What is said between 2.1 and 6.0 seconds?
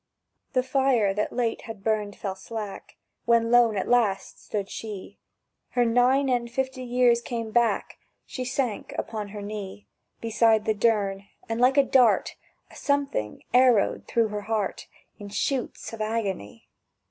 fell slack When lone at last stood she; Her